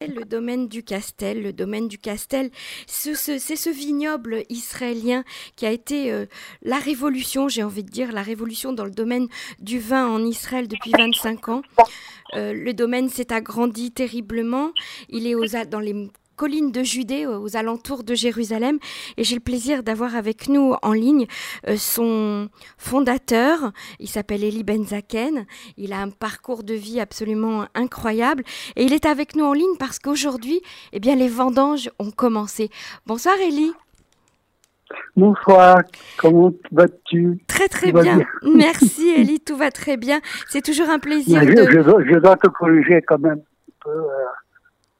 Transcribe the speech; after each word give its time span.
Le 0.00 0.24
domaine 0.24 0.68
du 0.68 0.84
Castel, 0.84 1.42
le 1.42 1.52
domaine 1.52 1.88
du 1.88 1.98
Castel, 1.98 2.52
c'est 2.86 3.16
ce, 3.16 3.68
vignoble 3.68 4.44
israélien 4.48 5.24
qui 5.56 5.66
a 5.66 5.72
été 5.72 6.12
euh, 6.12 6.26
la 6.62 6.78
révolution, 6.78 7.48
j'ai 7.48 7.64
envie 7.64 7.82
de 7.82 7.90
dire, 7.90 8.12
la 8.12 8.22
révolution 8.22 8.72
dans 8.72 8.84
le 8.84 8.92
domaine 8.92 9.26
du 9.58 9.80
vin 9.80 10.06
en 10.06 10.24
Israël 10.24 10.68
depuis 10.68 10.92
25 10.92 11.48
ans. 11.48 11.62
Euh, 12.34 12.52
le 12.52 12.74
domaine 12.74 13.08
s'est 13.08 13.32
agrandi 13.32 13.90
terriblement. 13.90 14.70
Il 15.08 15.26
est 15.26 15.66
dans 15.66 15.80
les 15.80 16.08
collines 16.38 16.70
de 16.70 16.84
Judée, 16.84 17.26
aux 17.26 17.56
alentours 17.56 18.04
de 18.04 18.14
Jérusalem. 18.14 18.78
Et 19.16 19.24
j'ai 19.24 19.34
le 19.34 19.40
plaisir 19.40 19.82
d'avoir 19.82 20.14
avec 20.14 20.48
nous 20.48 20.74
en 20.82 20.92
ligne 20.92 21.26
euh, 21.68 21.74
son 21.76 22.48
fondateur. 22.78 23.72
Il 23.98 24.08
s'appelle 24.08 24.44
Eli 24.44 24.62
Benzaken. 24.62 25.46
Il 25.76 25.92
a 25.92 25.98
un 25.98 26.10
parcours 26.10 26.62
de 26.62 26.74
vie 26.74 27.00
absolument 27.00 27.66
incroyable. 27.74 28.44
Et 28.76 28.84
il 28.84 28.92
est 28.92 29.04
avec 29.04 29.34
nous 29.34 29.44
en 29.44 29.52
ligne 29.52 29.76
parce 29.80 29.98
qu'aujourd'hui, 29.98 30.62
eh 30.92 31.00
bien, 31.00 31.16
les 31.16 31.28
vendanges 31.28 31.90
ont 31.98 32.12
commencé. 32.12 32.70
Bonsoir 33.04 33.34
Eli. 33.40 33.72
Bonsoir, 35.16 35.82
comment 36.18 36.52
vas-tu? 36.70 37.40
Très 37.48 37.66
très 37.66 37.90
bien. 37.92 38.20
Merci 38.54 39.08
Eli, 39.08 39.40
tout 39.40 39.56
va 39.56 39.72
très 39.72 39.96
bien. 39.96 40.20
C'est 40.46 40.62
toujours 40.62 40.88
un 40.88 41.00
plaisir. 41.00 41.42
Je, 41.42 41.48
de... 41.48 42.04
je, 42.08 42.18
dois, 42.20 42.36
te 42.36 42.46
corriger 42.46 43.02
quand 43.02 43.18
même 43.18 43.40
un 43.40 43.72
peu. 43.84 43.90
Euh, 43.90 44.06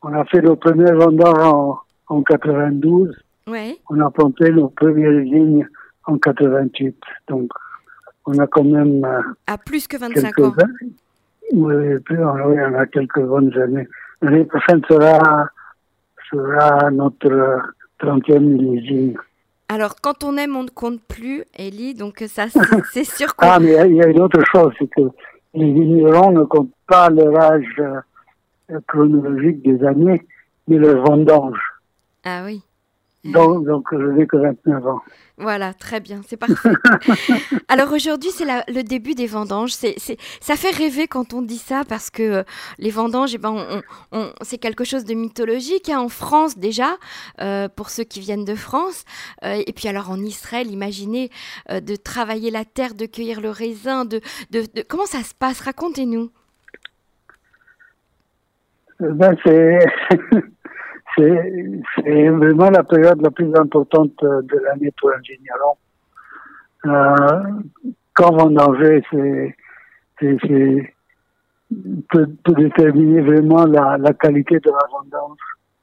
on 0.03 0.13
a 0.15 0.25
fait 0.27 0.43
nos 0.43 0.57
premiers 0.57 0.93
vendanges 0.93 1.39
en, 1.39 1.81
en 2.09 2.23
92. 2.23 3.15
Ouais. 3.47 3.77
On 3.91 4.01
a 4.01 4.11
planté 4.11 4.51
nos 4.51 4.69
premières 4.69 5.21
vignes 5.21 5.67
en 6.05 6.19
88. 6.19 6.97
Donc, 7.29 7.51
on 8.27 8.39
a 8.39 8.47
quand 8.47 8.65
même. 8.65 9.05
Euh, 9.05 9.21
à 9.47 9.59
plus 9.59 9.87
que 9.87 9.97
25 9.97 10.39
ans. 10.41 10.55
Oui, 11.53 11.99
plus, 12.05 12.23
on 12.23 12.75
a 12.75 12.87
quelques 12.87 13.23
bonnes 13.23 13.57
années. 13.59 13.89
L'année 14.21 14.45
prochaine 14.45 14.83
sera, 14.89 15.49
sera 16.31 16.91
notre 16.91 17.63
30e 18.01 18.41
millésime. 18.41 19.19
Alors, 19.71 19.97
quand 20.01 20.25
on 20.25 20.37
aime, 20.37 20.57
on 20.57 20.65
ne 20.65 20.71
compte 20.71 21.01
plus, 21.03 21.45
Ellie, 21.55 21.95
donc 21.95 22.23
ça, 22.27 22.47
c'est 22.93 23.05
sûr 23.17 23.35
qu'on... 23.35 23.47
ah, 23.49 23.59
mais 23.61 23.73
il 23.89 23.97
y, 23.97 24.03
a 24.03 24.09
une 24.09 24.21
autre 24.21 24.43
chose, 24.51 24.73
c'est 24.79 24.89
que 24.89 25.03
les 25.55 25.73
vignerons 25.73 26.33
ne 26.33 26.45
comptent 26.45 26.73
pas 26.87 27.11
leur 27.11 27.39
âge 27.39 27.65
euh, 27.79 28.01
chronologique 28.87 29.63
des 29.63 29.85
années, 29.85 30.27
mais 30.67 30.77
le 30.77 30.95
vendange. 30.95 31.61
Ah 32.25 32.43
oui. 32.45 32.63
Donc, 33.25 33.67
donc 33.67 33.87
je 33.93 34.07
n'ai 34.13 34.27
que 34.27 34.37
29 34.37 34.87
ans. 34.87 35.01
Voilà, 35.39 35.75
très 35.75 36.01
bien, 36.01 36.21
c'est 36.27 36.37
parfait. 36.37 36.71
Alors 37.69 37.93
aujourd'hui, 37.93 38.31
c'est 38.31 38.45
le 38.45 38.83
début 38.83 39.15
des 39.15 39.27
vendanges. 39.27 39.73
C'est, 39.73 39.97
ça 40.41 40.57
fait 40.57 40.71
rêver 40.71 41.07
quand 41.09 41.35
on 41.35 41.43
dit 41.43 41.59
ça 41.59 41.83
parce 41.89 42.11
que 42.11 42.23
euh, 42.23 42.43
les 42.79 42.91
vendanges, 42.91 43.35
eh 43.35 43.39
ben, 43.39 43.83
on, 44.13 44.31
c'est 44.43 44.59
quelque 44.59 44.85
chose 44.85 45.05
de 45.05 45.15
mythologique 45.15 45.89
hein, 45.89 46.01
en 46.01 46.09
France 46.09 46.59
déjà, 46.59 46.97
euh, 47.41 47.69
pour 47.69 47.91
ceux 47.91 48.05
qui 48.05 48.21
viennent 48.21 48.45
de 48.45 48.55
France. 48.55 49.05
Euh, 49.45 49.63
et 49.67 49.73
puis 49.73 49.89
alors 49.89 50.11
en 50.11 50.19
Israël, 50.19 50.71
imaginez 50.71 51.31
de 51.71 51.97
travailler 51.97 52.51
la 52.51 52.65
terre, 52.65 52.95
de 52.95 53.07
cueillir 53.07 53.41
le 53.41 53.51
raisin, 53.51 54.05
de, 54.05 54.21
de, 54.51 54.63
de... 54.75 54.83
comment 54.89 55.07
ça 55.07 55.23
se 55.23 55.35
passe? 55.35 55.61
Racontez-nous. 55.61 56.31
Ben, 59.01 59.37
c'est, 59.45 59.79
c'est, 61.17 62.29
vraiment 62.29 62.71
la 62.71 62.83
période 62.83 63.21
la 63.23 63.31
plus 63.31 63.55
importante 63.55 64.13
de 64.23 64.59
l'année 64.65 64.93
pour 65.01 65.11
un 65.11 65.21
vigneron. 65.21 65.77
Euh, 66.87 67.43
quand 68.15 68.35
vendanger, 68.35 69.03
c'est, 69.11 69.57
c'est, 70.21 70.37
c'est 70.43 70.95
peut, 72.09 72.27
peut, 72.45 72.55
déterminer 72.55 73.21
vraiment 73.21 73.65
la, 73.67 73.97
la 73.99 74.13
qualité 74.13 74.59
de 74.59 74.71
la 74.71 74.87
vendange. 74.91 75.39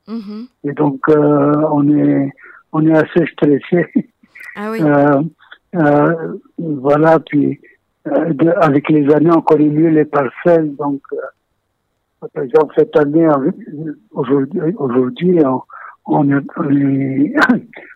Mm-hmm. 0.07 0.47
Et 0.65 0.73
donc, 0.73 0.99
euh, 1.09 1.53
on 1.71 1.89
est, 1.97 2.31
on 2.73 2.85
est 2.85 2.97
assez 2.97 3.25
stressé. 3.31 3.91
Ah 4.55 4.71
oui. 4.71 4.81
Euh, 4.81 5.21
euh, 5.75 6.37
voilà, 6.57 7.19
puis 7.19 7.59
euh, 8.07 8.33
avec 8.61 8.89
les 8.89 9.11
années, 9.13 9.31
on 9.35 9.41
connaît 9.41 9.69
mieux 9.69 9.89
les 9.89 10.05
parcelles, 10.05 10.75
donc 10.75 11.01
par 12.33 12.43
exemple, 12.43 12.73
cette 12.77 12.95
année, 12.95 13.27
aujourd'hui, 14.11 14.61
aujourd'hui 14.77 15.39
on, 15.45 15.61
on, 16.05 16.29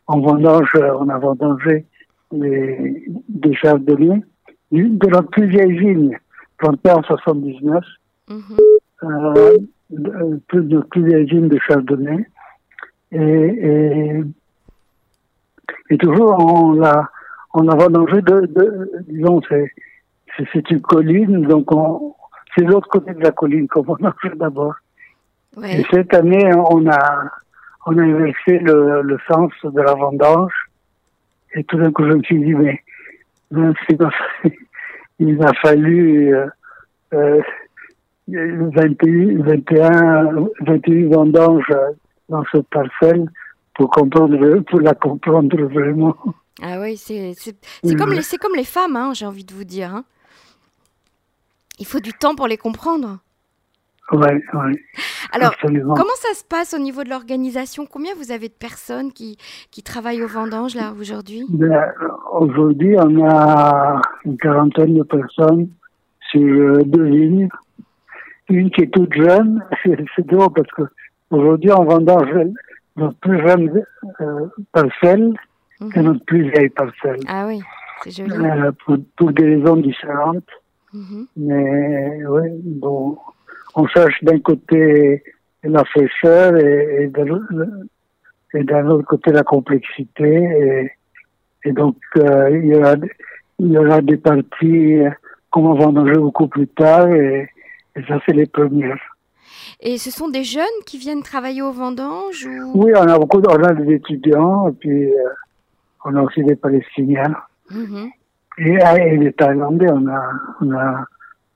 on, 0.07 0.19
vendange, 0.21 0.71
on 0.75 1.09
a 1.09 1.17
vendangé 1.17 1.85
les, 2.31 3.05
des 3.27 3.53
chardonnays 3.55 4.23
de 4.71 5.07
notre 5.09 5.29
plus 5.29 5.47
vieille 5.47 5.77
vigne, 5.77 6.17
plantée 6.57 6.91
en 6.91 7.01
79, 7.03 7.83
mm 8.29 8.35
-hmm. 8.35 8.59
euh, 9.03 9.57
de, 9.89 10.59
de 10.61 10.79
plus 10.91 11.03
vieille 11.05 11.25
vigne 11.25 11.47
de 11.47 11.59
chardonnay. 11.67 12.25
Et, 13.11 13.17
et, 13.19 14.23
et 15.89 15.97
toujours, 15.97 16.35
on 16.39 16.83
a, 16.83 17.09
on 17.53 17.67
a 17.67 17.75
vendangé 17.75 18.21
de, 18.21 18.37
de 18.57 18.91
disons, 19.07 19.41
c'est 20.53 20.71
une 20.71 20.81
colline, 20.81 21.41
donc 21.47 21.71
on, 21.71 22.13
c'est 22.55 22.63
l'autre 22.63 22.87
côté 22.89 23.13
de 23.13 23.21
la 23.21 23.31
colline, 23.31 23.67
comme 23.67 23.85
on 23.87 24.05
a 24.05 24.13
fait 24.21 24.35
d'abord. 24.35 24.75
Et 25.63 25.83
cette 25.91 26.13
année, 26.13 26.51
on 26.53 26.87
a, 26.87 27.31
on 27.85 27.97
a 27.97 28.01
inversé 28.01 28.59
le, 28.59 29.01
le 29.01 29.17
sens 29.27 29.51
de 29.63 29.81
la 29.81 29.93
vendange. 29.93 30.53
Et 31.55 31.63
tout 31.63 31.77
d'un 31.77 31.91
coup, 31.91 32.03
je 32.03 32.13
me 32.13 32.23
suis 32.23 32.39
dit, 32.39 32.53
mais, 32.53 32.81
il 35.19 35.43
a 35.43 35.53
fallu 35.61 36.35
euh, 36.35 36.47
euh, 37.13 37.41
21, 38.27 39.43
21, 39.43 40.47
21 40.61 41.09
vendanges 41.09 41.75
dans 42.29 42.43
cette 42.51 42.67
parcelle 42.67 43.25
pour 43.73 43.89
comprendre, 43.89 44.59
pour 44.69 44.81
la 44.81 44.93
comprendre 44.93 45.63
vraiment. 45.63 46.15
Ah 46.61 46.79
oui, 46.81 46.97
c'est 46.97 47.33
comme, 47.97 48.11
les, 48.11 48.37
comme 48.37 48.55
les 48.55 48.63
femmes, 48.63 48.95
hein, 48.95 49.13
j'ai 49.13 49.25
envie 49.25 49.45
de 49.45 49.53
vous 49.53 49.63
dire. 49.63 49.95
Hein. 49.95 50.03
Il 51.79 51.85
faut 51.85 51.99
du 51.99 52.13
temps 52.13 52.35
pour 52.35 52.47
les 52.47 52.57
comprendre. 52.57 53.19
Oui, 54.11 54.27
oui. 54.53 54.79
Alors, 55.31 55.55
comment 55.61 56.15
ça 56.15 56.33
se 56.33 56.43
passe 56.43 56.73
au 56.73 56.79
niveau 56.79 57.03
de 57.03 57.09
l'organisation? 57.09 57.85
Combien 57.85 58.13
vous 58.15 58.31
avez 58.31 58.47
de 58.47 58.53
personnes 58.53 59.11
qui, 59.13 59.37
qui 59.69 59.83
travaillent 59.83 60.23
aux 60.23 60.27
vendanges 60.27 60.75
là 60.75 60.93
aujourd'hui? 60.99 61.45
Ben, 61.49 61.93
Aujourd'hui, 62.31 62.95
on 62.97 63.27
a 63.27 64.01
une 64.25 64.37
quarantaine 64.37 64.95
de 64.95 65.03
personnes 65.03 65.69
sur 66.31 66.41
euh, 66.41 66.83
deux 66.83 67.03
lignes. 67.03 67.49
Une 68.49 68.71
qui 68.71 68.81
est 68.81 68.91
toute 68.91 69.13
jeune, 69.13 69.63
c'est 69.83 70.25
drôle 70.25 70.53
parce 70.53 70.71
que 70.71 70.81
aujourd'hui 71.29 71.71
on 71.71 71.83
vendange 71.83 72.29
notre 72.95 73.17
plus 73.19 73.47
jeune 73.47 73.83
euh, 74.21 74.47
parcelle 74.71 75.33
et 75.81 75.99
mhm. 75.99 76.05
notre 76.05 76.25
plus 76.25 76.49
vieille 76.49 76.69
parcelle. 76.69 77.19
Ah 77.27 77.45
oui, 77.47 77.61
c'est 78.03 78.11
joli. 78.11 78.33
Euh, 78.33 78.71
pour, 78.83 78.97
pour 79.17 79.31
des 79.31 79.55
raisons 79.55 79.77
différentes. 79.77 80.49
Mhm. 80.93 81.27
Mais 81.37 82.25
oui, 82.25 82.49
bon, 82.63 83.17
on 83.75 83.87
cherche 83.87 84.23
d'un 84.23 84.39
côté 84.39 85.23
la 85.63 85.83
fraîcheur 85.85 86.55
et, 86.57 87.03
et 87.03 88.63
d'un 88.63 88.87
autre 88.87 89.05
côté 89.05 89.31
la 89.31 89.43
complexité. 89.43 90.33
Et, 90.33 90.91
et 91.69 91.71
donc, 91.71 91.97
euh, 92.17 92.49
il, 92.51 92.67
y 92.67 92.75
aura, 92.75 92.95
il 93.59 93.71
y 93.71 93.77
aura 93.77 94.01
des 94.01 94.17
parties 94.17 94.99
qu'on 95.51 95.73
va 95.73 95.85
vendanger 95.85 96.15
beaucoup 96.15 96.47
plus 96.47 96.67
tard 96.67 97.07
et, 97.13 97.49
ça, 98.07 98.19
c'est 98.25 98.33
les 98.33 98.45
premières. 98.45 98.99
Et 99.81 99.97
ce 99.97 100.09
sont 100.09 100.29
des 100.29 100.43
jeunes 100.45 100.63
qui 100.85 100.97
viennent 100.97 101.23
travailler 101.23 101.61
aux 101.61 101.71
vendanges 101.71 102.47
Oui, 102.73 102.91
on 102.95 103.07
a 103.07 103.19
beaucoup 103.19 103.41
on 103.41 103.63
a 103.63 103.73
des 103.73 103.95
étudiants 103.95 104.69
et 104.69 104.71
puis 104.71 105.11
euh, 105.11 105.29
on 106.05 106.15
a 106.15 106.21
aussi 106.21 106.43
des 106.43 106.55
Palestiniens. 106.55 107.35
Mhm. 107.69 108.09
Et, 108.59 109.17
les 109.17 109.33
Thaïlandais, 109.33 109.89
on 109.89 110.07
a, 110.07 110.31
on 110.61 110.71
a 110.73 111.05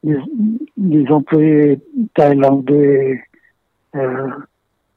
des, 0.03 1.06
employés 1.09 1.80
thaïlandais 2.14 3.22
euh, 3.96 4.30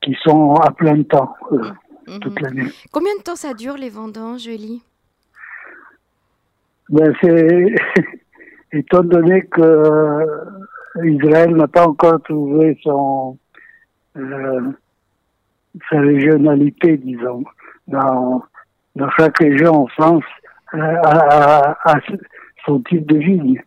qui 0.02 0.16
sont 0.22 0.54
à 0.54 0.70
plein 0.70 1.02
temps 1.02 1.34
euh, 1.52 1.58
mm-hmm. 2.06 2.18
toute 2.20 2.40
l'année. 2.40 2.66
Combien 2.92 3.16
de 3.18 3.22
temps 3.22 3.36
ça 3.36 3.54
dure 3.54 3.76
les 3.76 3.90
vendanges, 3.90 4.46
Eli 4.46 4.82
ben, 6.88 7.12
c'est 7.20 7.74
étant 8.72 9.02
donné 9.02 9.42
que 9.46 10.22
Israël 11.02 11.56
n'a 11.56 11.66
pas 11.66 11.88
encore 11.88 12.22
trouvé 12.22 12.78
son 12.84 13.36
euh, 14.16 14.60
sa 15.90 16.00
régionalité, 16.00 16.96
disons. 16.96 17.44
Dans, 17.88 18.42
dans 18.96 19.10
chaque 19.10 19.38
région 19.38 19.82
en 19.82 19.86
France, 19.88 20.24
à, 20.72 21.76
à, 21.84 21.94
son 22.64 22.80
type 22.80 23.06
de 23.06 23.18
vigne. 23.18 23.62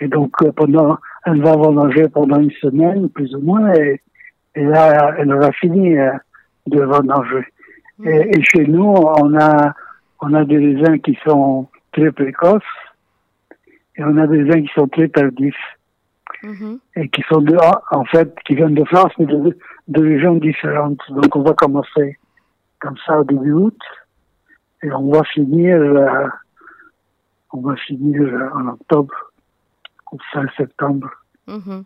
Et 0.00 0.08
donc, 0.08 0.30
euh, 0.42 0.50
pendant, 0.52 0.98
elle 1.26 1.42
va 1.42 1.52
vendanger 1.52 2.08
pendant 2.08 2.40
une 2.40 2.50
semaine, 2.52 3.08
plus 3.10 3.34
ou 3.34 3.40
moins, 3.40 3.72
et, 3.74 4.00
et 4.54 4.64
là, 4.64 5.14
elle 5.18 5.32
aura 5.32 5.52
fini 5.52 5.96
euh, 5.96 6.12
de 6.66 6.82
vendanger. 6.82 7.46
Mmh. 7.98 8.08
Et, 8.08 8.38
et, 8.38 8.42
chez 8.42 8.66
nous, 8.66 8.82
on 8.84 9.38
a, 9.38 9.74
on 10.20 10.34
a 10.34 10.44
des 10.44 10.58
raisins 10.58 10.98
qui 10.98 11.16
sont 11.24 11.68
très 11.92 12.10
précoces, 12.10 12.62
et 13.96 14.04
on 14.04 14.16
a 14.16 14.26
des 14.26 14.42
raisins 14.42 14.62
qui 14.62 14.72
sont 14.74 14.88
très 14.88 15.08
tardifs. 15.08 15.54
mhm. 16.42 16.78
et 16.96 17.08
qui 17.08 17.22
sont 17.28 17.40
de, 17.40 17.56
en 17.90 18.04
fait, 18.06 18.34
qui 18.44 18.56
viennent 18.56 18.74
de 18.74 18.84
France, 18.84 19.12
mais 19.18 19.26
de, 19.26 19.56
de 19.88 20.02
régions 20.02 20.34
différentes. 20.34 21.00
Donc, 21.10 21.36
on 21.36 21.42
va 21.42 21.52
commencer 21.54 22.18
comme 22.80 22.96
ça 23.06 23.20
au 23.20 23.24
début 23.24 23.52
août, 23.52 23.78
et 24.82 24.92
on 24.92 25.10
va 25.10 25.22
finir, 25.24 25.76
euh, 25.76 26.26
on 27.52 27.60
va 27.60 27.76
finir 27.76 28.50
en 28.54 28.68
octobre, 28.68 29.14
ou 30.12 30.18
fin 30.32 30.46
septembre. 30.56 31.10
Mhm. 31.46 31.84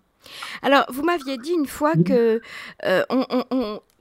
Alors, 0.62 0.86
vous 0.88 1.02
m'aviez 1.02 1.38
dit 1.38 1.52
une 1.52 1.66
fois 1.66 1.92
que 1.94 2.40
euh, 2.84 3.02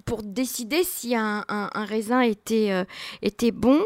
pour 0.06 0.22
décider 0.22 0.84
si 0.84 1.16
un, 1.16 1.44
raisin 1.74 2.22
était, 2.22 2.72
euh, 2.72 3.52
bon, 3.52 3.82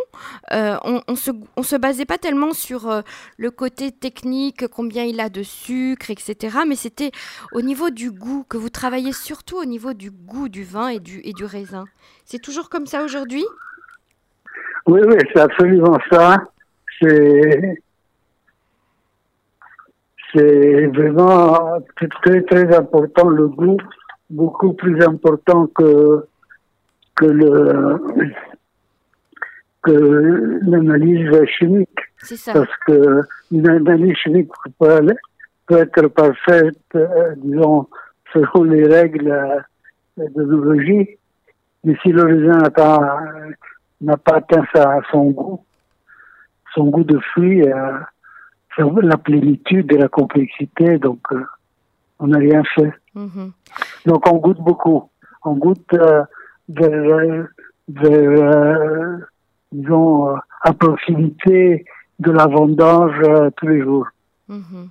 euh, 0.52 0.78
on 0.84 1.02
ne 1.08 1.64
se, 1.64 1.76
basait 1.78 2.06
pas 2.06 2.18
tellement 2.18 2.54
sur 2.54 2.90
euh, 2.90 3.02
le 3.38 3.52
côté 3.52 3.92
technique, 3.92 4.68
combien 4.68 5.06
il 5.06 5.20
a 5.22 5.30
de 5.30 5.44
sucre, 5.44 6.12
etc. 6.12 6.60
Mais 6.68 6.76
c'était 6.76 7.12
au 7.54 7.62
niveau 7.62 7.90
du 7.90 8.12
goût, 8.12 8.46
que 8.48 8.58
vous 8.58 8.70
travaillez 8.70 9.14
surtout 9.14 9.58
au 9.58 9.66
niveau 9.66 9.94
du 9.94 10.12
goût 10.12 10.50
du 10.50 10.64
vin 10.64 10.90
et 10.90 11.00
du, 11.00 11.22
et 11.24 11.32
du 11.32 11.46
raisin. 11.46 11.86
C'est 12.26 12.42
toujours 12.42 12.70
comme 12.70 12.86
ça 12.86 13.04
aujourd'hui? 13.04 13.46
Oui, 14.90 15.02
oui, 15.08 15.18
c'est 15.32 15.42
absolument 15.42 16.00
ça. 16.10 16.44
C'est 17.00 17.76
c'est 20.34 20.88
vraiment 20.88 21.80
très, 22.24 22.42
très 22.42 22.76
important 22.76 23.30
le 23.30 23.50
goût 23.50 23.78
beaucoup 24.32 24.74
plus 24.74 25.00
important 25.04 25.68
que 25.68 26.26
que 27.16 27.26
le 27.26 28.02
que 29.84 30.60
l'analyse 30.68 31.46
chimique. 31.60 32.00
Ça. 32.18 32.54
Parce 32.54 32.76
que 32.88 33.22
une 33.52 33.70
analyse 33.70 34.16
chimique 34.16 34.50
peut, 34.80 35.06
peut 35.68 35.78
être 35.78 36.08
parfaite, 36.08 36.78
euh, 36.96 37.36
disons, 37.38 37.88
selon 38.34 38.64
les 38.64 38.88
règles 38.88 39.32
euh, 39.32 39.60
de 40.18 40.44
biologie, 40.44 41.18
mais 41.84 41.96
si 42.02 42.10
le 42.10 42.24
raisin 42.24 42.58
n'a 42.58 42.72
pas, 42.72 43.20
n'a 44.02 44.18
pas 44.18 44.38
atteint 44.38 44.66
sa, 44.74 45.00
son 45.12 45.32
goût, 45.32 45.64
son 46.74 46.86
goût 46.86 47.04
de 47.04 47.20
fruit, 47.20 47.64
euh, 47.64 48.00
la 49.02 49.18
plénitude 49.18 49.92
et 49.92 49.98
la 49.98 50.08
complexité, 50.08 50.98
donc 50.98 51.20
euh, 51.32 51.44
on 52.20 52.28
n'a 52.28 52.38
rien 52.38 52.64
fait. 52.76 52.94
Mm-hmm. 53.16 53.52
Donc 54.06 54.32
on 54.32 54.38
goûte 54.38 54.60
beaucoup. 54.60 55.10
On 55.44 55.56
goûte 55.56 55.94
euh, 55.94 56.24
vers, 56.68 57.46
euh, 58.06 59.18
disons, 59.72 60.30
euh, 60.30 60.36
à 60.62 60.74
proximité 60.74 61.86
de 62.20 62.32
la 62.32 62.48
vendange 62.48 63.22
tous 63.58 63.68
les 63.68 63.82
jours. 63.82 64.08
Mm-hmm. 64.50 64.90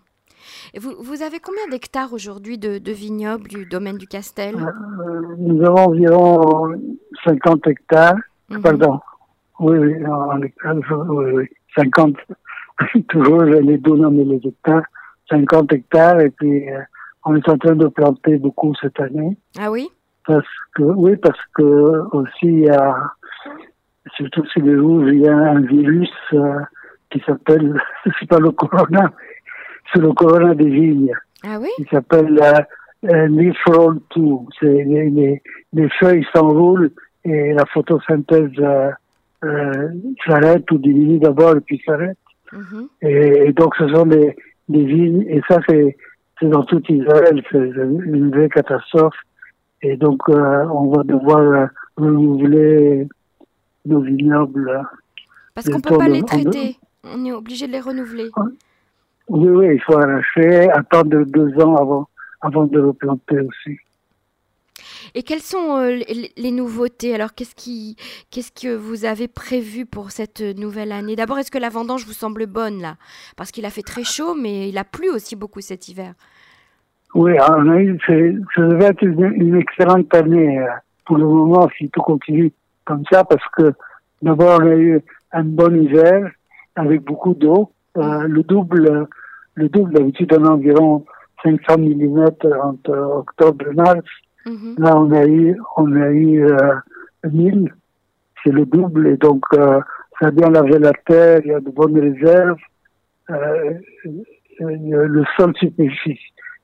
Et 0.74 0.78
vous, 0.78 0.94
vous, 1.00 1.22
avez 1.22 1.40
combien 1.40 1.66
d'hectares 1.70 2.12
aujourd'hui 2.12 2.58
de, 2.58 2.78
de, 2.78 2.92
vignobles 2.92 3.48
du 3.48 3.66
domaine 3.66 3.98
du 3.98 4.06
Castel? 4.06 4.54
Nous 5.38 5.62
avons 5.64 5.88
environ 5.88 6.74
50 7.24 7.66
hectares. 7.66 8.16
Mm-hmm. 8.50 8.62
Pardon. 8.62 9.00
Oui, 9.60 9.76
oui, 9.78 9.94
oui, 10.00 11.32
oui, 11.34 11.48
50. 11.76 12.16
Toujours, 13.08 13.42
les 13.42 13.78
deux 13.78 13.96
nommer 13.96 14.24
les 14.24 14.40
hectares. 14.44 14.84
50 15.30 15.72
hectares 15.72 16.20
et 16.20 16.30
puis 16.30 16.64
on 17.24 17.36
est 17.36 17.48
en 17.48 17.58
train 17.58 17.74
de 17.74 17.88
planter 17.88 18.38
beaucoup 18.38 18.74
cette 18.80 18.98
année. 19.00 19.36
Ah 19.58 19.70
oui? 19.70 19.88
Parce 20.26 20.46
que 20.74 20.82
oui, 20.82 21.16
parce 21.16 21.40
que 21.54 21.62
aussi 22.12 22.46
il 22.46 22.60
y 22.60 22.70
a 22.70 22.94
surtout 24.16 24.44
sur 24.46 24.62
les 24.62 24.78
rouges, 24.78 25.10
il 25.12 25.20
y 25.20 25.28
a 25.28 25.36
un 25.36 25.60
virus 25.60 26.10
euh, 26.32 26.60
qui 27.10 27.20
s'appelle 27.26 27.80
c'est 28.18 28.28
pas 28.28 28.38
le 28.38 28.50
corona, 28.52 29.12
c'est 29.92 30.00
le 30.00 30.12
corona 30.12 30.54
des 30.54 30.70
vignes. 30.70 31.12
Ah 31.44 31.58
oui? 31.60 31.68
Il 31.78 31.88
s'appelle 31.88 32.38
euh, 32.42 33.10
euh 33.10 33.26
leaf 33.28 33.56
roll 33.66 34.00
2. 34.16 34.22
C'est 34.58 34.66
les, 34.66 35.42
les, 35.72 35.88
feuilles 36.00 36.26
s'enroulent 36.34 36.90
et 37.24 37.52
la 37.52 37.64
photosynthèse 37.66 38.50
euh, 38.58 38.90
euh, 39.44 39.88
s'arrête 40.26 40.70
ou 40.70 40.78
diminue 40.78 41.18
d'abord 41.18 41.56
et 41.56 41.60
puis 41.60 41.82
s'arrête. 41.84 42.18
Mm-hmm. 42.52 42.88
et, 43.02 43.52
donc 43.52 43.76
ce 43.76 43.86
sont 43.88 44.06
des, 44.06 44.34
des 44.70 44.84
vignes 44.84 45.26
et 45.28 45.42
ça 45.48 45.58
c'est 45.68 45.96
dans 46.42 46.64
tout 46.64 46.82
Israël, 46.88 47.42
c'est 47.50 47.58
une 47.58 48.30
vraie 48.30 48.48
catastrophe. 48.48 49.16
Et 49.82 49.96
donc, 49.96 50.20
euh, 50.28 50.64
on 50.72 50.90
va 50.90 51.02
devoir 51.04 51.40
euh, 51.40 51.66
renouveler 51.96 53.08
nos 53.86 54.00
vignobles. 54.00 54.82
Parce 55.54 55.68
qu'on 55.68 55.78
ne 55.78 55.82
peut 55.82 55.98
pas 55.98 56.08
les 56.08 56.22
traiter. 56.22 56.76
On 57.04 57.24
est 57.24 57.32
obligé 57.32 57.66
de 57.66 57.72
les 57.72 57.80
renouveler. 57.80 58.28
Oui, 59.28 59.48
oui, 59.48 59.74
il 59.74 59.82
faut 59.82 59.98
arracher, 59.98 60.68
attendre 60.70 61.24
deux 61.24 61.52
ans 61.60 61.76
avant, 61.76 62.08
avant 62.40 62.64
de 62.64 62.80
replanter 62.80 63.40
aussi. 63.40 63.78
Et 65.14 65.22
quelles 65.22 65.40
sont 65.40 65.80
les, 65.80 66.50
nouveautés? 66.50 67.14
Alors, 67.14 67.34
qu'est-ce, 67.34 67.54
qui, 67.54 67.96
qu'est-ce 68.30 68.52
que 68.52 68.74
vous 68.74 69.04
avez 69.04 69.28
prévu 69.28 69.86
pour 69.86 70.10
cette 70.10 70.40
nouvelle 70.40 70.92
année? 70.92 71.16
D'abord, 71.16 71.38
est-ce 71.38 71.50
que 71.50 71.58
la 71.58 71.68
vendange 71.68 72.04
vous 72.06 72.12
semble 72.12 72.46
bonne 72.46 72.80
là? 72.80 72.96
Parce 73.36 73.50
qu'il 73.50 73.64
a 73.64 73.70
fait 73.70 73.82
très 73.82 74.04
chaud, 74.04 74.34
mais 74.34 74.68
il 74.68 74.78
a 74.78 74.84
plu 74.84 75.10
aussi 75.10 75.36
beaucoup 75.36 75.60
cet 75.60 75.88
hiver. 75.88 76.14
Oui, 77.14 77.32
on 77.40 77.68
a 77.70 77.80
eu, 77.80 77.98
ça 78.06 78.62
devait 78.62 78.86
être 78.86 79.02
une, 79.02 79.56
excellente 79.56 80.14
année 80.14 80.64
pour 81.06 81.16
le 81.16 81.24
moment 81.24 81.68
si 81.78 81.88
tout 81.88 82.02
continue 82.02 82.52
comme 82.84 83.02
ça, 83.10 83.24
parce 83.24 83.44
que 83.56 83.72
d'abord 84.20 84.60
on 84.60 84.66
a 84.66 84.74
eu 84.74 85.00
un 85.32 85.44
bon 85.44 85.74
hiver 85.74 86.30
avec 86.76 87.02
beaucoup 87.02 87.34
d'eau, 87.34 87.72
euh, 87.96 88.24
le 88.28 88.42
double, 88.42 89.08
le 89.54 89.68
double 89.68 89.94
d'habitude 89.94 90.34
on 90.38 90.44
a 90.44 90.50
environ 90.50 91.04
500 91.42 91.78
mm 91.78 92.26
entre 92.62 92.92
octobre 92.92 93.66
et 93.70 93.74
mars. 93.74 94.04
Mhm. 94.48 94.74
Là, 94.78 94.96
on 94.96 95.10
a 95.12 95.26
eu, 95.26 95.56
on 95.76 95.94
a 95.94 96.08
eu 96.08 96.44
euh, 96.44 96.74
1000, 97.30 97.72
c'est 98.42 98.52
le 98.52 98.64
double, 98.64 99.08
et 99.08 99.16
donc 99.16 99.44
euh, 99.54 99.80
ça 100.20 100.28
a 100.28 100.30
bien 100.30 100.50
lavé 100.50 100.78
la 100.78 100.92
terre, 100.92 101.40
il 101.44 101.48
y 101.48 101.54
a 101.54 101.60
de 101.60 101.70
bonnes 101.70 101.98
réserves. 101.98 102.58
Euh, 103.30 103.74
le 104.60 105.24
sol 105.36 105.52
superficie, 105.56 106.18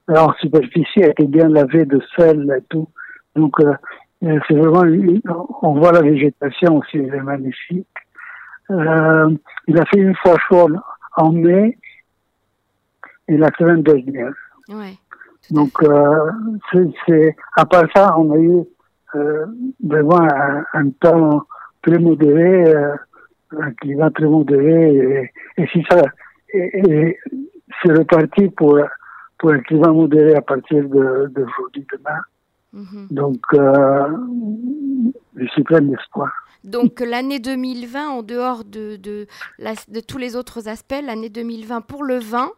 en 0.08 0.32
superficie 0.34 1.02
a 1.04 1.08
été 1.08 1.26
bien 1.26 1.48
lavé 1.48 1.84
de 1.84 2.00
sel 2.16 2.52
et 2.56 2.62
tout. 2.68 2.88
Donc, 3.36 3.54
euh, 3.60 3.74
c'est 4.20 4.54
vraiment, 4.54 4.82
on 5.62 5.74
voit 5.74 5.92
la 5.92 6.02
végétation 6.02 6.78
aussi, 6.78 6.98
elle 6.98 7.14
est 7.14 7.20
magnifique. 7.20 7.86
Euh, 8.70 9.30
il 9.68 9.78
a 9.78 9.84
fait 9.86 9.98
une 9.98 10.16
fois 10.16 10.36
chaud 10.48 10.70
en 11.16 11.32
mai 11.32 11.76
et 13.28 13.36
la 13.36 13.50
semaine 13.58 13.82
dernière. 13.82 14.32
Ouais. 14.68 14.94
Donc, 15.50 15.72
euh, 15.82 16.30
c'est, 17.06 17.36
à 17.56 17.64
part 17.66 17.84
ça, 17.94 18.14
on 18.18 18.32
a 18.32 18.38
eu 18.38 18.64
euh, 19.14 19.46
vraiment 19.82 20.26
un, 20.72 20.90
temps 21.00 21.42
très 21.82 21.98
modéré, 21.98 22.74
euh, 22.74 22.94
un 23.58 23.72
climat 23.72 24.10
très 24.10 24.26
modéré, 24.26 25.30
et, 25.56 25.62
et 25.62 25.66
si 25.68 25.84
ça, 25.90 26.02
c'est 26.52 27.92
reparti 27.92 28.48
pour, 28.50 28.78
pour 29.38 29.50
un 29.50 29.60
climat 29.60 29.92
modéré 29.92 30.34
à 30.34 30.42
partir 30.42 30.82
de, 30.88 31.30
de 31.34 31.42
aujourd'hui, 31.44 31.86
demain. 31.92 32.20
Mm-hmm. 32.74 33.12
Donc, 33.12 33.40
je 35.36 35.46
suis 35.48 35.62
plein 35.62 35.80
d'espoir. 35.82 36.30
Donc 36.64 37.00
l'année 37.00 37.40
2020, 37.40 38.08
en 38.08 38.22
dehors 38.22 38.64
de, 38.64 38.96
de, 38.96 39.26
de, 39.58 40.00
tous 40.00 40.16
les 40.16 40.34
autres 40.34 40.66
aspects, 40.66 40.94
l'année 41.04 41.28
2020 41.28 41.82
pour 41.82 42.04
le 42.04 42.18
vin, 42.18 42.50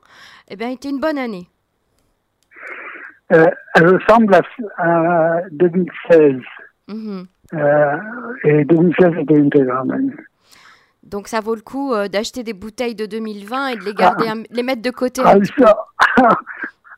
eh 0.48 0.54
bien, 0.54 0.70
était 0.70 0.90
une 0.90 1.00
bonne 1.00 1.18
année. 1.18 1.48
Euh, 3.32 3.46
elle 3.74 3.96
ressemble 3.96 4.34
à, 4.78 5.40
2016. 5.50 6.36
Mhm. 6.88 7.26
Euh, 7.54 7.96
et 8.44 8.64
2016 8.64 9.12
était 9.20 9.34
une. 9.34 9.50
Donc 11.02 11.28
ça 11.28 11.40
vaut 11.40 11.54
le 11.54 11.60
coup 11.60 11.92
euh, 11.92 12.08
d'acheter 12.08 12.42
des 12.42 12.52
bouteilles 12.52 12.94
de 12.94 13.06
2020 13.06 13.68
et 13.68 13.76
de 13.76 13.84
les 13.84 13.94
garder, 13.94 14.26
ah. 14.28 14.34
les 14.50 14.62
mettre 14.62 14.82
de 14.82 14.90
côté. 14.90 15.22
Ah, 15.24 15.36
ça, 15.58 15.86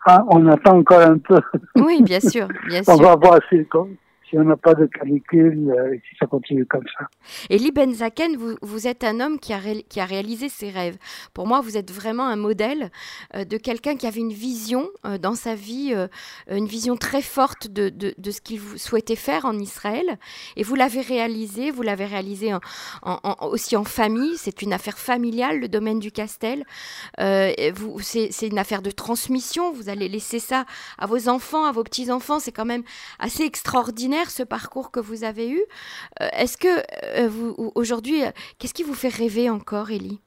ah, 0.06 0.24
on 0.28 0.46
attend 0.48 0.78
encore 0.78 1.00
un 1.00 1.18
peu. 1.18 1.40
Oui, 1.76 2.02
bien 2.02 2.20
sûr, 2.20 2.48
bien 2.66 2.82
sûr. 2.82 2.94
On 2.98 3.02
va 3.02 3.16
voir 3.16 3.40
si, 3.48 3.66
si 4.28 4.38
on 4.38 4.44
n'a 4.44 4.56
pas 4.56 4.74
de 4.74 4.86
canicule, 4.86 5.70
euh, 5.70 5.96
si 6.08 6.16
ça 6.18 6.26
continue 6.26 6.66
comme 6.66 6.84
ça. 6.98 7.06
Elie 7.50 7.72
Benzaken, 7.72 8.36
vous, 8.36 8.56
vous 8.62 8.86
êtes 8.86 9.04
un 9.04 9.20
homme 9.20 9.38
qui 9.38 9.52
a, 9.52 10.04
réalisé 10.04 10.48
ses 10.48 10.70
rêves. 10.70 10.96
Pour 11.34 11.46
moi, 11.46 11.60
vous 11.60 11.76
êtes 11.76 11.90
vraiment 11.90 12.26
un 12.26 12.36
modèle 12.36 12.90
euh, 13.34 13.44
de 13.44 13.56
quelqu'un 13.56 13.96
qui 13.96 14.06
avait 14.06 14.20
une 14.20 14.32
vision 14.32 14.88
euh, 15.04 15.18
dans 15.18 15.34
sa 15.34 15.54
vie, 15.54 15.94
une 16.50 16.66
vision 16.66 16.96
très 16.96 17.22
forte 17.22 17.68
de 17.68 18.30
ce 18.30 18.40
qu'il 18.40 18.60
souhaitait 18.76 19.16
faire 19.16 19.44
en 19.44 19.58
Israël. 19.58 20.18
Et 20.56 20.62
vous 20.62 20.74
l'avez 20.74 21.00
réalisé, 21.00 21.70
vous 21.70 21.82
l'avez 21.82 22.04
réalisé 22.04 22.52
en, 22.54 22.60
aussi 23.42 23.76
en 23.76 23.84
famille. 23.84 24.36
C'est 24.36 24.62
une 24.62 24.72
affaire 24.72 24.98
familiale, 24.98 25.60
le 25.60 25.68
domaine 25.68 25.98
du 25.98 26.12
Castel. 26.12 26.64
c'est 27.18 28.46
une 28.46 28.58
affaire 28.58 28.82
de 28.82 28.90
transmission. 28.90 29.72
Vous 29.72 29.88
allez 29.88 30.08
laisser 30.08 30.38
ça 30.38 30.64
à 30.98 31.06
vos 31.06 31.28
enfants, 31.28 31.64
à 31.64 31.72
vos 31.72 31.84
petits-enfants. 31.84 32.38
C'est 32.38 32.52
quand 32.52 32.64
même 32.64 32.82
assez 33.18 33.44
extraordinaire 33.44 34.17
ce 34.26 34.42
parcours 34.42 34.90
que 34.90 35.00
vous 35.00 35.24
avez 35.24 35.50
eu. 35.50 35.60
Euh, 36.20 36.28
est-ce 36.36 36.56
que 36.56 36.68
euh, 36.68 37.28
vous 37.28 37.72
aujourd'hui, 37.74 38.24
euh, 38.24 38.30
qu'est-ce 38.58 38.74
qui 38.74 38.82
vous 38.82 38.94
fait 38.94 39.14
rêver 39.14 39.50
encore, 39.50 39.90
Élie? 39.90 40.20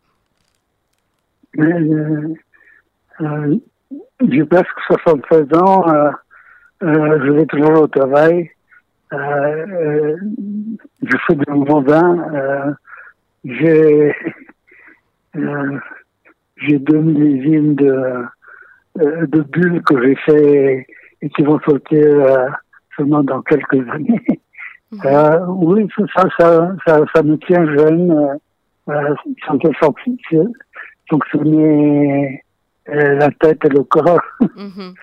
J'ai 4.29 4.45
presque 4.45 4.79
76 4.87 5.47
ans, 5.59 5.85
je 6.81 7.31
vais 7.31 7.45
toujours 7.45 7.81
au 7.81 7.87
travail. 7.87 8.51
Je 9.11 10.15
fais 11.27 11.35
de 11.35 11.51
nouveaux 11.51 11.81
vins. 11.81 12.75
j'ai 13.43 14.15
j'ai 16.57 16.79
deux 16.79 16.99
millésimes 16.99 17.75
de, 17.75 18.23
de 18.97 19.41
bulles 19.41 19.81
que 19.83 20.01
j'ai 20.03 20.15
fait 20.15 20.87
et 21.21 21.29
qui 21.29 21.43
vont 21.43 21.59
sortir 21.61 22.60
seulement 23.01 23.23
dans 23.23 23.41
quelques 23.41 23.87
années. 23.89 24.21
Mhm. 24.91 25.45
oui, 25.47 25.87
ça, 26.13 26.23
ça, 26.37 26.75
ça, 26.85 26.99
ça, 27.15 27.23
me 27.23 27.37
tient 27.37 27.65
jeune. 27.77 28.11
Euh, 28.89 29.15
ça 29.45 29.53
me 29.53 29.59
fait 29.59 30.47
fonctionner 31.09 32.43
la 32.87 33.29
tête 33.31 33.63
et 33.63 33.69
le 33.69 33.83
corps. 33.83 34.21
Mhm. 34.41 34.93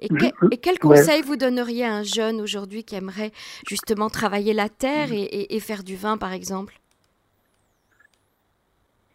Et, 0.00 0.56
quel 0.58 0.78
conseil 0.78 1.22
vous 1.22 1.36
donneriez 1.36 1.84
à 1.84 1.94
un 1.94 2.02
jeune 2.02 2.40
aujourd'hui 2.40 2.84
qui 2.84 2.96
aimerait 2.96 3.32
justement 3.68 4.08
travailler 4.08 4.54
la 4.54 4.68
terre 4.68 5.08
et, 5.12 5.60
faire 5.60 5.82
du 5.82 5.94
vin, 5.96 6.16
par 6.16 6.32
exemple? 6.32 6.74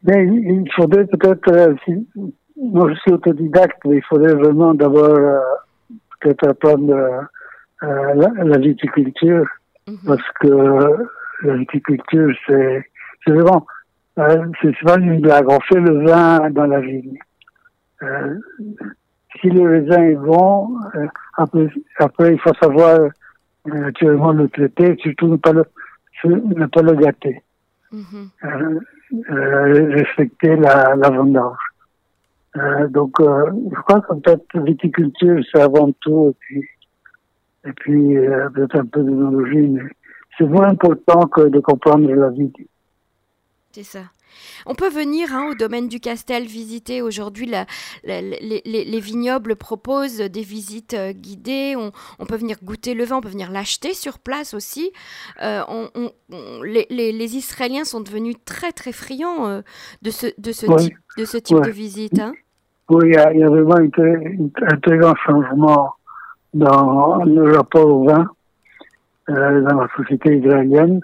Mais 0.03 0.25
Il 0.25 0.71
faudrait 0.75 1.05
peut-être, 1.07 1.51
euh, 1.51 1.73
moi 2.55 2.89
je 2.91 2.95
suis 2.99 3.11
autodidacte, 3.11 3.79
mais 3.85 3.97
il 3.97 4.03
faudrait 4.03 4.35
vraiment 4.35 4.75
d'abord 4.75 5.17
euh, 5.17 5.39
peut-être 6.19 6.47
apprendre 6.47 7.27
euh, 7.83 8.27
la, 8.43 8.57
viticulture, 8.57 9.45
mhm. 9.87 9.97
parce 10.05 10.31
que 10.39 10.47
la 11.43 11.55
viticulture, 11.55 12.33
c'est 12.47 12.85
vraiment, 13.27 13.65
c'est 14.61 14.75
souvent 14.77 14.97
une 14.97 15.21
blague. 15.21 15.49
On 15.49 15.59
fait 15.61 15.79
le 15.79 16.05
vin 16.05 16.49
dans 16.51 16.67
la 16.67 16.79
vigne. 16.79 17.17
Euh, 18.03 18.35
si 19.41 19.49
le 19.49 19.69
raisin 19.69 20.03
est 20.03 20.15
bon, 20.15 20.77
euh, 20.95 21.07
après, 21.37 21.67
après, 21.97 22.33
il 22.33 22.39
faut 22.39 22.53
savoir 22.61 22.99
euh, 22.99 23.09
naturellement 23.65 24.31
le 24.31 24.47
traiter, 24.49 24.95
surtout 25.01 25.27
ne 25.27 25.37
pas 25.37 25.53
le, 25.53 25.65
ne 26.25 26.65
pas 26.65 26.81
le 26.81 26.93
gâter. 26.93 27.41
Euh, 27.93 29.91
respecter 29.93 30.55
la, 30.55 30.95
la 30.95 31.09
vendange. 31.09 31.57
donc, 32.89 33.11
je 33.19 33.81
crois 33.81 34.01
que 34.01 34.13
peut-être 34.15 34.59
viticulture, 34.59 35.41
c'est 35.51 35.61
avant 35.61 35.91
tout, 36.01 36.29
et 36.29 36.35
puis, 36.39 36.63
et 37.65 37.73
puis 37.73 38.15
peut-être 38.53 38.77
un 38.77 38.85
peu 38.85 39.03
d'ethnologie, 39.03 39.67
mais 39.67 39.81
c'est 40.37 40.45
moins 40.45 40.67
important 40.67 41.21
que 41.27 41.41
de 41.41 41.59
comprendre 41.59 42.11
la 42.11 42.29
vie. 42.29 42.51
C'est 43.71 43.83
ça. 43.83 44.03
On 44.65 44.75
peut 44.75 44.89
venir 44.89 45.33
hein, 45.33 45.49
au 45.51 45.55
domaine 45.55 45.87
du 45.87 45.99
Castel 45.99 46.43
visiter. 46.43 47.01
Aujourd'hui, 47.01 47.51
les, 48.03 48.99
vignobles 48.99 49.55
proposent 49.55 50.17
des 50.17 50.41
visites 50.41 50.93
euh, 50.93 51.11
guidées. 51.11 51.75
On, 51.75 52.25
peut 52.25 52.35
venir 52.35 52.57
goûter 52.63 52.93
le 52.93 53.03
vin, 53.03 53.17
on 53.17 53.21
peut 53.21 53.29
venir 53.29 53.51
l'acheter 53.51 53.93
sur 53.93 54.19
place 54.19 54.53
aussi. 54.53 54.91
Euh, 55.41 55.61
les, 56.63 57.35
Israéliens 57.35 57.83
sont 57.83 58.01
devenus 58.01 58.35
très 58.45 58.71
très 58.71 58.91
friands 58.91 59.47
euh, 59.47 59.61
de 60.01 60.09
ce, 60.09 60.27
de 60.37 60.51
ce 60.51 60.65
type, 60.77 60.97
de, 61.17 61.25
ce 61.25 61.37
type 61.37 61.61
de 61.61 61.71
visite. 61.71 62.19
Hein. 62.19 62.33
Oui, 62.89 63.09
il 63.09 63.13
y, 63.13 63.43
a, 63.43 63.49
vraiment 63.49 63.75
un 63.75 64.77
très 64.77 64.97
grand 64.97 65.15
changement 65.15 65.93
dans 66.55 67.23
le 67.23 67.55
rapport 67.55 67.85
au 67.85 68.05
vin 68.05 68.27
dans 69.27 69.81
la 69.81 69.87
société 69.95 70.37
israélienne. 70.37 71.01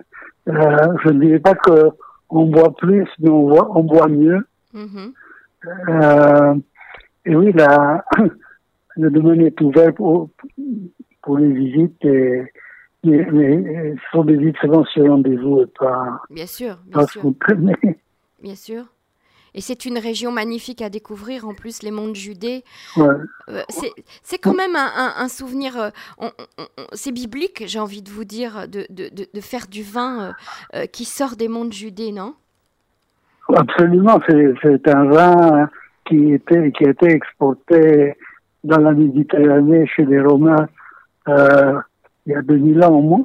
je 0.47 1.09
ne 1.09 1.19
dirais 1.19 1.39
pas 1.39 1.55
que 1.55 1.91
on 2.31 2.45
boit 2.45 2.73
plus, 2.75 3.07
mais 3.19 3.29
on 3.29 3.49
boit, 3.49 3.77
on 3.77 3.83
boit 3.83 4.07
mieux. 4.07 4.47
Mm-hmm. 4.73 5.13
Euh, 5.89 6.55
et 7.25 7.35
oui, 7.35 7.51
la, 7.53 8.03
le 8.95 9.09
domaine 9.11 9.41
est 9.41 9.61
ouvert 9.61 9.93
pour, 9.93 10.29
pour 11.21 11.37
les 11.37 11.51
visites, 11.51 12.03
et, 12.05 12.43
mais, 13.03 13.27
mais 13.31 13.95
ce 13.95 14.01
sont 14.11 14.23
des 14.23 14.37
visites 14.37 14.57
sur 14.59 15.07
rendez-vous 15.07 15.61
et 15.61 15.67
pas, 15.67 16.21
bien 16.29 16.47
sûr, 16.47 16.77
bien 16.85 17.05
sûr. 17.05 17.21
Bien 18.41 18.55
sûr. 18.55 18.85
Et 19.53 19.61
c'est 19.61 19.85
une 19.85 19.97
région 19.97 20.31
magnifique 20.31 20.81
à 20.81 20.89
découvrir, 20.89 21.45
en 21.45 21.53
plus, 21.53 21.83
les 21.83 21.91
monts 21.91 22.07
de 22.07 22.15
Judée. 22.15 22.63
Euh, 22.97 23.17
c'est 24.23 24.37
quand 24.37 24.53
même 24.53 24.75
un, 24.75 25.27
souvenir, 25.27 25.77
euh, 25.77 25.89
c'est 26.93 27.11
biblique, 27.11 27.63
j'ai 27.67 27.79
envie 27.79 28.01
de 28.01 28.09
vous 28.09 28.23
dire, 28.23 28.67
de, 28.69 28.85
de, 28.89 29.09
de, 29.09 29.41
faire 29.41 29.67
du 29.69 29.83
vin 29.83 30.33
euh, 30.73 30.85
qui 30.85 31.03
sort 31.03 31.35
des 31.35 31.49
monts 31.49 31.65
de 31.65 31.73
Judée, 31.73 32.13
non? 32.13 32.33
Absolument, 33.53 34.21
c'est 34.27 34.87
un 34.87 35.05
vin 35.05 35.69
qui, 36.05 36.33
était, 36.33 36.71
qui 36.71 36.85
a 36.85 36.91
été 36.91 37.07
exporté 37.07 38.15
dans 38.63 38.79
la 38.79 38.93
Méditerranée 38.93 39.85
chez 39.87 40.05
les 40.05 40.21
Romains 40.21 40.67
il 41.27 42.33
y 42.33 42.35
a 42.35 42.41
2000 42.41 42.83
ans 42.83 42.91
au 42.91 43.01
moins, 43.01 43.23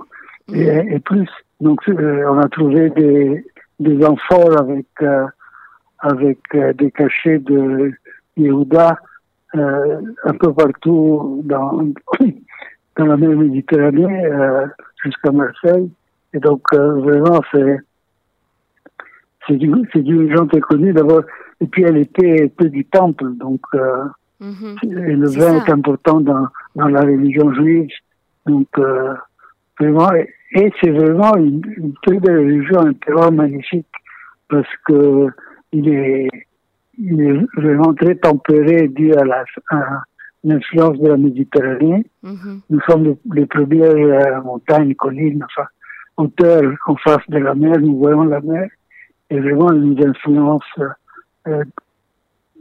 et, 0.52 0.64
mhm. 0.64 0.92
et, 0.92 0.98
plus. 0.98 1.28
Donc 1.60 1.80
on 1.88 2.38
a 2.38 2.48
trouvé 2.48 2.90
des, 2.90 3.44
des 3.78 4.04
amphores 4.04 4.58
avec 4.58 4.86
avec 6.00 6.38
euh, 6.54 6.72
des 6.74 6.90
cachets 6.90 7.38
de 7.38 7.92
Yehuda 8.36 8.98
euh, 9.54 10.00
un 10.24 10.34
peu 10.34 10.52
partout 10.52 11.42
dans, 11.44 11.84
dans 12.96 13.06
la 13.06 13.16
mer 13.16 13.30
Méditerranée 13.30 14.26
euh, 14.26 14.66
jusqu'à 15.02 15.30
Marseille. 15.30 15.90
Et 16.34 16.38
donc 16.38 16.62
vraiment 16.72 17.40
c'est 17.52 17.78
c'est 19.46 19.56
du 19.56 19.72
c'est 19.92 20.02
du 20.02 20.34
gens 20.34 20.46
très 20.46 20.60
connu 20.60 20.92
d'abord 20.92 21.22
et 21.60 21.66
puis 21.66 21.84
elle 21.84 21.96
était 21.96 22.52
peu 22.58 22.68
du 22.68 22.84
temple 22.84 23.32
donc 23.36 23.62
mhm. 24.40 24.76
le 24.82 25.28
vin 25.28 25.64
est 25.64 25.70
important 25.70 26.20
dans 26.20 26.48
dans 26.74 26.88
la 26.88 27.00
religion 27.00 27.54
juive 27.54 27.88
donc 28.44 28.68
vraiment 29.78 30.12
et, 30.52 30.72
c'est 30.82 30.90
vraiment 30.90 31.36
une, 31.36 31.62
une, 31.76 31.94
très 32.02 32.18
belle 32.18 32.38
religion 32.38 32.80
un 32.80 32.92
terroir 32.92 33.32
magnifique 33.32 33.86
parce 34.50 34.68
que 34.86 35.28
il 35.72 35.88
est, 35.88 36.28
il 36.98 37.20
est 37.20 37.60
vraiment 37.60 37.94
très 37.94 38.14
tempéré 38.14 38.88
dû 38.88 39.12
à 39.14 39.24
la 39.24 39.44
l'influence 40.46 40.98
de 40.98 41.08
la 41.08 41.16
Méditerranée. 41.16 42.06
Mm-hmm. 42.24 42.60
Nous 42.70 42.80
sommes 42.88 43.16
les, 43.34 43.46
premières 43.46 43.90
euh, 43.90 44.42
montagnes, 44.42 44.94
collines, 44.94 45.44
enfin, 45.44 45.68
hauteurs 46.16 46.72
en 46.86 46.96
face 46.96 47.28
de 47.28 47.38
la 47.38 47.54
mer, 47.54 47.80
nous 47.80 47.98
voyons 47.98 48.24
la 48.24 48.40
mer, 48.40 48.68
et 49.28 49.40
vraiment 49.40 49.72
elle 49.72 49.80
nous 49.80 50.06
influence 50.06 50.62
euh, 51.48 51.64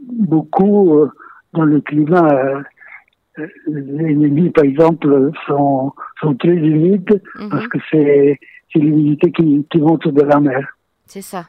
beaucoup 0.00 0.98
euh, 0.98 1.10
dans 1.52 1.64
le 1.64 1.80
climat. 1.80 2.64
les 3.68 4.30
nuits, 4.30 4.50
par 4.50 4.64
exemple, 4.64 5.30
sont, 5.46 5.92
sont 6.20 6.34
très 6.34 6.56
humides 6.56 7.22
mm-hmm. 7.36 7.48
parce 7.50 7.68
que 7.68 7.78
c'est 7.90 8.38
l'humidité 8.74 9.30
qui, 9.30 9.64
qui 9.70 9.78
monte 9.78 10.08
de 10.08 10.22
la 10.22 10.40
mer. 10.40 10.76
C'est 11.06 11.22
ça. 11.22 11.46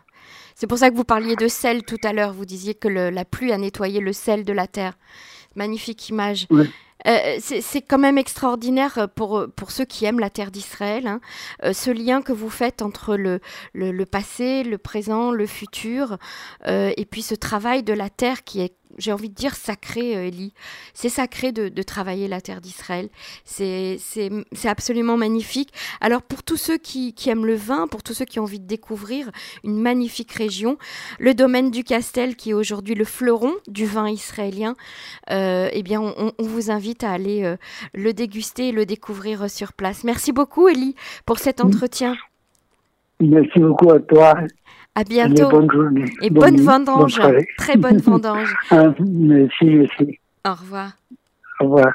C'est 0.55 0.67
pour 0.67 0.77
ça 0.77 0.89
que 0.89 0.95
vous 0.95 1.03
parliez 1.03 1.35
de 1.35 1.47
sel 1.47 1.83
tout 1.83 1.97
à 2.03 2.13
l'heure. 2.13 2.33
Vous 2.33 2.45
disiez 2.45 2.73
que 2.73 2.87
la 2.87 3.25
pluie 3.25 3.51
a 3.51 3.57
nettoyé 3.57 3.99
le 3.99 4.13
sel 4.13 4.43
de 4.43 4.53
la 4.53 4.67
terre. 4.67 4.93
Magnifique 5.55 6.09
image. 6.09 6.47
Euh, 7.05 7.37
c'est 7.39 7.81
quand 7.81 7.99
même 7.99 8.17
extraordinaire 8.17 9.07
pour, 9.15 9.45
pour 9.55 9.71
ceux 9.71 9.85
qui 9.85 10.05
aiment 10.05 10.19
la 10.19 10.29
terre 10.29 10.51
d'Israël, 10.51 11.07
hein. 11.07 11.21
euh, 11.63 11.71
ce 11.71 11.91
lien 11.91 12.21
que 12.21 12.33
vous 12.33 12.49
faites 12.49 12.81
entre 12.81 13.15
le, 13.15 13.39
le, 13.73 14.05
passé, 14.05 14.63
le 14.63 14.77
présent, 14.77 15.31
le 15.31 15.45
futur, 15.45 16.17
euh, 16.65 16.91
et 16.97 17.05
puis 17.05 17.21
ce 17.21 17.35
travail 17.35 17.83
de 17.83 17.93
la 17.93 18.09
terre 18.09 18.43
qui 18.43 18.61
est 18.61 18.73
j'ai 18.97 19.11
envie 19.11 19.29
de 19.29 19.35
dire 19.35 19.55
sacré, 19.55 20.27
Elie. 20.27 20.53
Euh, 20.55 20.59
c'est 20.93 21.09
sacré 21.09 21.51
de, 21.51 21.81
travailler 21.81 22.27
la 22.27 22.41
terre 22.41 22.61
d'Israël. 22.61 23.09
C'est 23.45 23.99
absolument 24.65 25.17
magnifique. 25.17 25.71
Alors 26.01 26.21
pour 26.21 26.43
tous 26.43 26.57
ceux 26.57 26.77
qui, 26.77 27.13
aiment 27.27 27.45
le 27.45 27.55
vin, 27.55 27.87
pour 27.87 28.03
tous 28.03 28.13
ceux 28.13 28.25
qui 28.25 28.39
ont 28.39 28.43
envie 28.43 28.59
de 28.59 28.67
découvrir 28.67 29.31
une 29.63 29.79
magnifique 29.79 30.31
région, 30.31 30.77
le 31.19 31.33
domaine 31.33 31.71
du 31.71 31.83
Castel, 31.83 32.35
qui 32.35 32.51
est 32.51 32.53
aujourd'hui 32.53 32.95
le 32.95 33.05
fleuron 33.05 33.53
du 33.67 33.85
vin 33.85 34.09
israélien, 34.09 34.75
euh, 35.29 35.69
eh 35.71 35.83
bien 35.83 36.01
on, 36.01 36.31
vous 36.39 36.71
invite 36.71 37.03
à 37.03 37.11
aller 37.11 37.43
euh, 37.43 37.57
le 37.93 38.13
déguster 38.13 38.69
et 38.69 38.71
le 38.71 38.85
découvrir 38.85 39.49
sur 39.49 39.73
place. 39.73 40.03
Merci 40.03 40.31
beaucoup, 40.31 40.67
Elie, 40.67 40.95
pour 41.25 41.39
cet 41.39 41.61
entretien. 41.61 42.15
Merci 43.19 43.59
beaucoup 43.59 43.91
à 43.91 43.99
toi. 43.99 44.35
À 44.97 45.03
bientôt. 45.03 45.35
Et 45.35 45.51
bonne 45.51 45.71
journée. 45.71 46.05
Et 46.23 46.29
bonne, 46.31 46.59
vendange. 46.59 47.21
Très 47.55 47.77
bonne 47.77 47.99
vendange. 47.99 48.55
Ah, 48.71 48.95
merci, 48.99 49.65
merci. 49.65 50.19
Au 50.43 50.55
revoir. 50.55 50.93
Au 51.59 51.65
revoir. 51.65 51.93